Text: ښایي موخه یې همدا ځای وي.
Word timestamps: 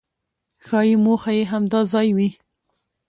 ښایي 0.65 0.95
موخه 1.03 1.31
یې 1.37 1.43
همدا 1.51 1.79
ځای 1.93 2.09
وي. 2.15 2.29